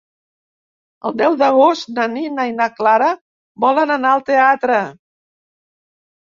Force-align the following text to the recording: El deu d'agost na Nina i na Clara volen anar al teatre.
El 1.09 1.13
deu 1.17 1.35
d'agost 1.41 1.91
na 1.97 2.05
Nina 2.13 2.45
i 2.53 2.55
na 2.61 2.67
Clara 2.79 3.11
volen 3.67 3.95
anar 3.97 4.15
al 4.15 4.25
teatre. 4.31 4.81